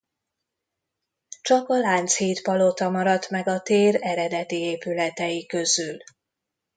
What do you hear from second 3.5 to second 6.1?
tér eredeti épületei közül.